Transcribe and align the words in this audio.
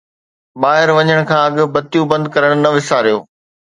ٻاهر 0.61 0.89
وڃڻ 0.95 1.19
کان 1.29 1.41
اڳ 1.45 1.53
بتيون 1.73 2.05
بند 2.11 2.25
ڪرڻ 2.33 2.51
نه 2.63 2.69
وساريو 2.75 3.17